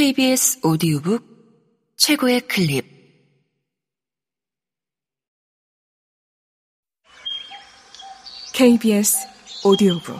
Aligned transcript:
KBS 0.00 0.60
오디오북 0.66 1.92
최고의 1.98 2.40
클립. 2.48 2.86
KBS 8.54 9.18
오디오북. 9.62 10.18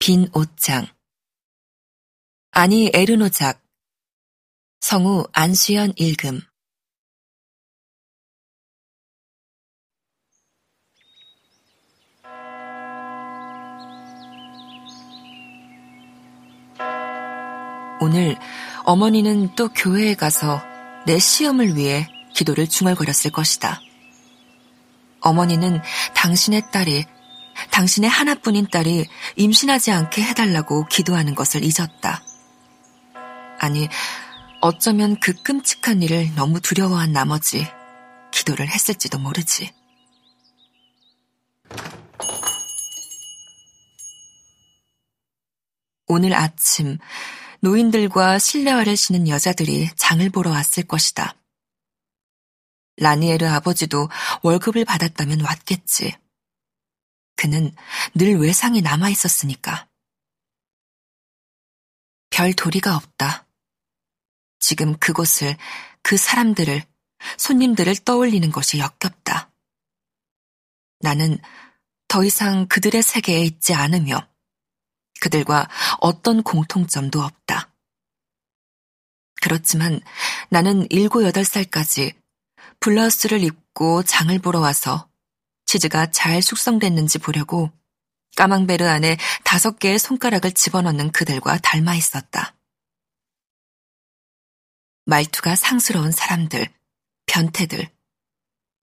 빈 0.00 0.28
옷장. 0.34 0.88
아니 2.50 2.90
에르노작. 2.92 3.62
성우 4.80 5.28
안수연 5.32 5.92
읽음 5.96 6.40
오늘 18.06 18.36
어머니는 18.84 19.56
또 19.56 19.68
교회에 19.68 20.14
가서 20.14 20.62
내 21.06 21.18
시험을 21.18 21.74
위해 21.74 22.06
기도를 22.36 22.68
중얼거렸을 22.68 23.32
것이다. 23.32 23.80
어머니는 25.18 25.82
당신의 26.14 26.70
딸이, 26.70 27.04
당신의 27.72 28.08
하나뿐인 28.08 28.68
딸이 28.70 29.08
임신하지 29.34 29.90
않게 29.90 30.22
해달라고 30.22 30.86
기도하는 30.86 31.34
것을 31.34 31.64
잊었다. 31.64 32.22
아니, 33.58 33.88
어쩌면 34.60 35.18
그 35.18 35.32
끔찍한 35.42 36.00
일을 36.02 36.32
너무 36.36 36.60
두려워한 36.60 37.10
나머지 37.10 37.66
기도를 38.30 38.68
했을지도 38.68 39.18
모르지. 39.18 39.72
오늘 46.06 46.34
아침 46.34 46.98
노인들과 47.66 48.38
실내화를 48.38 48.96
신은 48.96 49.26
여자들이 49.26 49.90
장을 49.96 50.30
보러 50.30 50.50
왔을 50.50 50.84
것이다. 50.84 51.34
라니에르 52.98 53.44
아버지도 53.44 54.08
월급을 54.44 54.84
받았다면 54.84 55.40
왔겠지. 55.40 56.16
그는 57.34 57.74
늘 58.14 58.38
외상이 58.38 58.82
남아 58.82 59.10
있었으니까. 59.10 59.88
별 62.30 62.52
도리가 62.52 62.94
없다. 62.94 63.48
지금 64.60 64.96
그곳을, 64.98 65.56
그 66.02 66.16
사람들을, 66.16 66.84
손님들을 67.36 67.96
떠올리는 68.04 68.48
것이 68.52 68.78
역겹다. 68.78 69.50
나는 71.00 71.38
더 72.06 72.22
이상 72.22 72.68
그들의 72.68 73.02
세계에 73.02 73.42
있지 73.42 73.74
않으며 73.74 74.28
그들과 75.20 75.68
어떤 76.00 76.42
공통점도 76.42 77.20
없다. 77.20 77.72
그렇지만 79.40 80.00
나는 80.48 80.86
일곱 80.90 81.24
여덟 81.24 81.44
살까지 81.44 82.14
블라우스를 82.80 83.42
입고 83.42 84.02
장을 84.02 84.36
보러 84.38 84.60
와서 84.60 85.08
치즈가 85.66 86.10
잘 86.10 86.42
숙성됐는지 86.42 87.18
보려고 87.18 87.70
까망베르 88.36 88.86
안에 88.86 89.16
다섯 89.44 89.78
개의 89.78 89.98
손가락을 89.98 90.52
집어넣는 90.52 91.10
그들과 91.12 91.58
닮아 91.58 91.94
있었다. 91.94 92.54
말투가 95.06 95.56
상스러운 95.56 96.10
사람들, 96.10 96.68
변태들, 97.26 97.88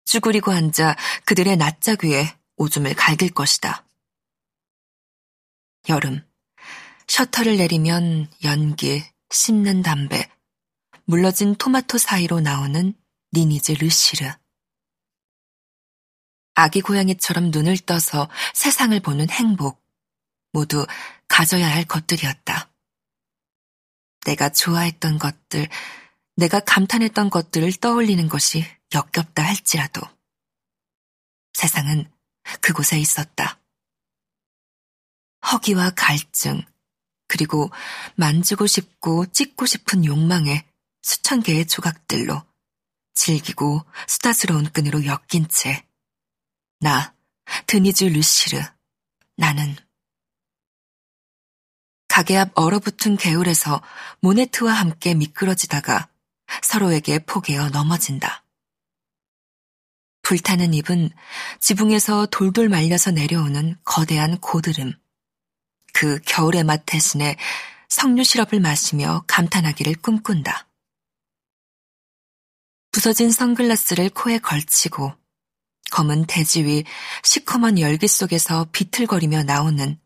쭈그리고 0.06 0.52
앉아 0.52 0.96
그들의 1.26 1.58
낯짝 1.58 2.04
위에 2.04 2.38
오줌을 2.56 2.94
갈길 2.94 3.32
것이다. 3.32 3.83
여름. 5.90 6.26
셔터를 7.08 7.58
내리면 7.58 8.32
연기, 8.44 9.04
씹는 9.30 9.82
담배, 9.82 10.30
물러진 11.06 11.56
토마토 11.56 11.98
사이로 11.98 12.40
나오는 12.40 12.94
니니즈 13.34 13.74
르시르. 13.74 14.32
아기 16.56 16.82
고양이처럼 16.82 17.52
눈을 17.52 17.78
떠서 17.80 18.30
세상을 18.54 18.98
보는 19.00 19.30
행복. 19.30 19.84
모두 20.52 20.86
가져야 21.28 21.68
할 21.68 21.84
것들이었다. 21.84 22.72
내가 24.26 24.50
좋아했던 24.50 25.18
것들, 25.18 25.68
내가 26.36 26.60
감탄했던 26.60 27.30
것들을 27.32 27.74
떠올리는 27.74 28.30
것이 28.30 28.64
역겹다 28.94 29.44
할지라도. 29.44 30.02
세상은 31.54 32.12
그곳에 32.62 33.00
있었다. 33.00 33.60
허기와 35.52 35.92
갈증, 35.96 36.64
그리고 37.28 37.72
만지고 38.16 38.68
싶고 38.68 39.26
찢고 39.28 39.66
싶은 39.66 40.06
욕망의 40.06 40.66
수천 41.02 41.42
개의 41.42 41.68
조각들로 41.68 42.44
질기고 43.14 43.86
수다스러운 44.08 44.72
끈으로 44.72 45.06
엮인 45.06 45.48
채, 45.50 45.86
나, 46.80 47.14
드니즈 47.68 48.06
루시르, 48.06 48.62
나는 49.38 49.76
가게 52.08 52.38
앞 52.38 52.52
얼어붙은 52.54 53.18
개울에서 53.18 53.82
모네트와 54.20 54.72
함께 54.72 55.16
미끄러지다가 55.16 56.10
서로에게 56.62 57.20
포개어 57.26 57.70
넘어진다. 57.70 58.44
불타는 60.22 60.74
입은 60.74 61.10
지붕에서 61.60 62.28
돌돌 62.28 62.70
말려서 62.70 63.12
내려오는 63.12 63.78
거대한 63.84 64.38
고드름. 64.40 64.94
그 66.04 66.20
겨울의 66.26 66.66
맛 66.66 66.86
대신에 66.86 67.38
석류 67.88 68.26
시럽을 68.26 68.60
마시며 68.60 69.24
감탄하기를 69.26 69.96
꿈꾼다. 70.02 70.68
부서진 72.92 73.32
선글라스를 73.32 74.10
코에 74.10 74.40
걸치고 74.40 75.14
검은 75.92 76.26
대지 76.26 76.66
위 76.66 76.84
시커먼 77.24 77.80
열기 77.80 78.10
속에서 78.10 78.68
비틀거리며 78.74 79.44
나오는 79.44 79.98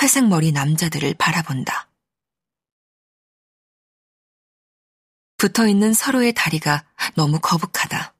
회색 0.00 0.28
머리 0.28 0.50
남자들을 0.50 1.12
바라본다. 1.18 1.90
붙어 5.36 5.68
있는 5.68 5.92
서로의 5.92 6.32
다리가 6.32 6.86
너무 7.16 7.38
거북하다. 7.38 8.14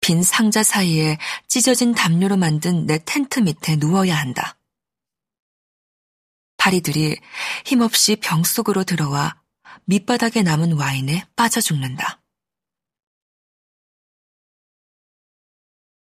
빈 0.00 0.22
상자 0.22 0.62
사이에 0.62 1.18
찢어진 1.46 1.92
담요로 1.92 2.38
만든 2.38 2.86
내 2.86 2.98
텐트 3.04 3.40
밑에 3.40 3.76
누워야 3.76 4.16
한다. 4.16 4.56
파리들이 6.62 7.16
힘없이 7.66 8.14
병 8.14 8.44
속으로 8.44 8.84
들어와 8.84 9.36
밑바닥에 9.86 10.42
남은 10.42 10.74
와인에 10.74 11.26
빠져 11.34 11.60
죽는다. 11.60 12.22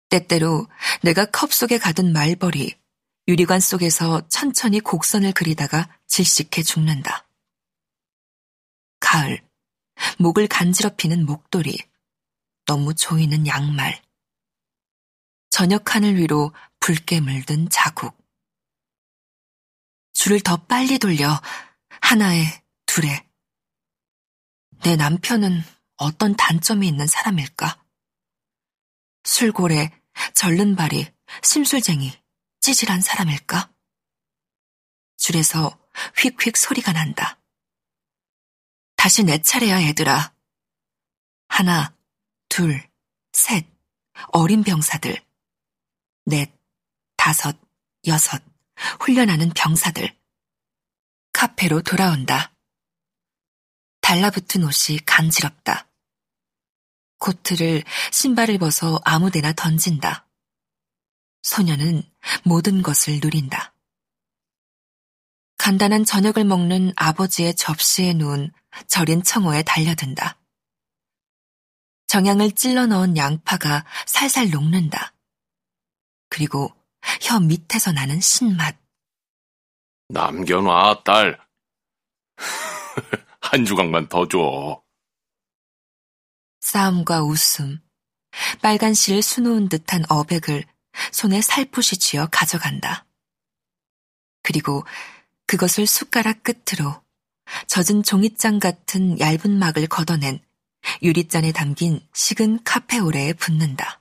때때로 0.09 0.67
내가 1.05 1.27
컵 1.27 1.53
속에 1.53 1.79
가둔 1.79 2.13
말벌이 2.13 2.75
유리관 3.29 3.61
속에서 3.61 4.27
천천히 4.27 4.81
곡선을 4.81 5.33
그리다가 5.33 5.97
질식해 6.09 6.65
죽는다. 6.65 7.29
가을, 8.99 9.41
목을 10.19 10.49
간지럽히는 10.49 11.25
목도리, 11.25 11.79
너무 12.67 12.95
조이는 12.95 13.47
양말, 13.47 14.03
저녁 15.51 15.95
하늘 15.95 16.17
위로 16.17 16.53
붉게 16.81 17.21
물든 17.21 17.69
자국. 17.69 18.18
줄을 20.19 20.41
더 20.41 20.57
빨리 20.57 20.99
돌려 20.99 21.41
하나에 22.01 22.43
둘에 22.87 23.25
내 24.83 24.97
남편은 24.97 25.63
어떤 25.95 26.35
단점이 26.35 26.89
있는 26.89 27.07
사람일까? 27.07 27.81
술고래, 29.23 29.93
절른발이, 30.35 31.07
심술쟁이, 31.45 32.21
찌질한 32.61 33.01
사람일까? 33.01 33.73
줄에서 35.19 35.79
휙휙 36.17 36.57
소리가 36.57 36.93
난다. 36.93 37.41
다시 38.97 39.23
내 39.23 39.41
차례야, 39.41 39.85
얘들아. 39.85 40.35
하나, 41.47 41.97
둘, 42.49 42.83
셋, 43.33 43.69
어린 44.33 44.65
병사들. 44.65 45.25
넷, 46.25 46.53
다섯, 47.17 47.57
여섯, 48.09 48.43
훈련하는 49.01 49.51
병사들. 49.51 50.18
카페로 51.39 51.83
돌아온다. 51.83 52.53
달라붙은 54.01 54.65
옷이 54.65 54.99
간지럽다. 55.07 55.89
코트를 57.19 57.85
신발을 58.11 58.59
벗어 58.59 59.01
아무데나 59.05 59.53
던진다. 59.53 60.27
소녀는 61.43 62.03
모든 62.43 62.83
것을 62.83 63.21
누린다. 63.23 63.73
간단한 65.59 66.05
저녁을 66.05 66.43
먹는 66.43 66.93
아버지의 66.97 67.55
접시에 67.55 68.15
놓은 68.15 68.51
절인 68.89 69.23
청어에 69.23 69.63
달려든다. 69.63 70.41
정향을 72.09 72.51
찔러 72.51 72.87
넣은 72.87 73.17
양파가 73.17 73.85
살살 74.09 74.51
녹는다. 74.51 75.15
그리고 76.31 76.75
혀 77.21 77.39
밑에서 77.39 77.93
나는 77.93 78.21
신맛. 78.21 78.88
남겨놔, 80.09 81.03
딸. 81.05 81.39
한 83.41 83.65
조각만 83.65 84.09
더 84.09 84.27
줘. 84.27 84.83
싸움과 86.61 87.23
웃음, 87.23 87.81
빨간 88.63 88.95
실 88.95 89.23
수놓은 89.23 89.69
듯한 89.69 90.05
어백을 90.09 90.65
손에 91.13 91.41
살포시 91.43 91.99
쥐어 91.99 92.27
가져간다. 92.31 93.07
그리고 94.43 94.85
그것을 95.47 95.87
숟가락 95.87 96.43
끝으로 96.43 97.03
젖은 97.67 98.03
종이장 98.03 98.59
같은 98.59 99.19
얇은 99.19 99.59
막을 99.59 99.87
걷어낸 99.89 100.41
유리잔에 101.03 101.53
담긴 101.53 102.01
식은 102.15 102.65
카페오레에 102.65 103.35
붓는다. 103.35 104.01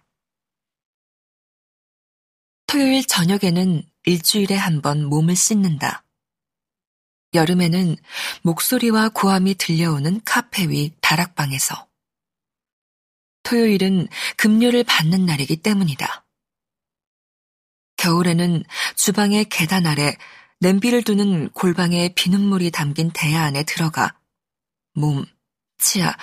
토요일 2.68 3.06
저녁에는 3.06 3.84
일주일에 4.08 4.56
한 4.56 4.82
번 4.82 5.04
몸을 5.04 5.36
씻는다. 5.36 6.06
여름에는 7.34 7.98
목소리와 8.42 9.10
고함이 9.10 9.56
들려오는 9.56 10.22
카페 10.24 10.70
위 10.70 10.94
다락방에서. 11.02 11.90
토요일은 13.44 14.08
급료를 14.38 14.86
받는 14.86 15.26
날이기 15.26 15.58
때문이다. 15.58 16.26
겨울에는 17.98 18.64
주방의 18.96 19.46
계단 19.50 19.86
아래 19.86 20.16
냄비를 20.62 21.04
두는 21.04 21.50
골방에 21.50 22.14
비눗물이 22.16 22.72
담긴 22.72 23.12
대야 23.12 23.44
안에 23.44 23.64
들어가 23.64 24.18
몸, 24.94 25.26
치아, 25.80 26.16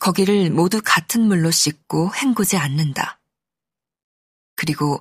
거기를 0.00 0.50
모두 0.50 0.82
같은 0.84 1.22
물로 1.22 1.50
씻고 1.50 2.14
헹구지 2.14 2.58
않는다. 2.58 3.20
그리고 4.54 5.00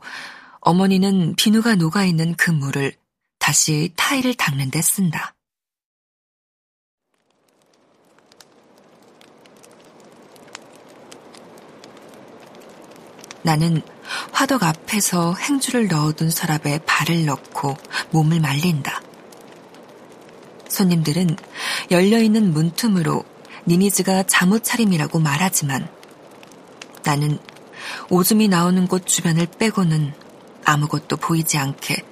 어머니는 0.62 1.36
비누가 1.36 1.76
녹아있는 1.76 2.36
그 2.36 2.52
물을 2.52 2.94
다시 3.40 3.92
타일을 3.96 4.36
닦는 4.36 4.70
데 4.70 4.82
쓴다. 4.82 5.34
나는 13.44 13.82
화덕 14.32 14.62
앞에서 14.62 15.34
행주를 15.34 15.88
넣어둔 15.88 16.30
서랍에 16.30 16.80
발을 16.86 17.26
넣고 17.26 17.76
몸을 18.12 18.40
말린다. 18.40 19.02
손님들은 20.70 21.36
열려있는 21.90 22.54
문틈으로 22.54 23.26
니니즈가 23.68 24.24
잠옷 24.24 24.64
차림이라고 24.64 25.20
말하지만 25.20 25.90
나는 27.04 27.40
오줌이 28.10 28.48
나오는 28.48 28.88
곳 28.88 29.08
주변을 29.08 29.48
빼고는 29.58 30.14
아무것도 30.66 31.18
보이지 31.18 31.58
않게 31.58 32.04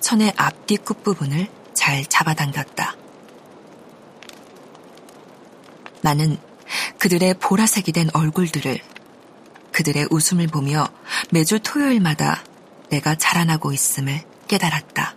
천의 0.00 0.32
앞뒤 0.36 0.76
끝부분을 0.76 1.48
잘 1.74 2.04
잡아당겼다. 2.04 2.96
나는 6.02 6.36
그들의 6.98 7.34
보라색이 7.34 7.92
된 7.92 8.08
얼굴들을 8.12 8.80
그들의 9.72 10.08
웃음을 10.10 10.46
보며 10.48 10.88
매주 11.30 11.60
토요일마다 11.60 12.44
내가 12.90 13.14
자라나고 13.14 13.72
있음을 13.72 14.22
깨달았다. 14.48 15.14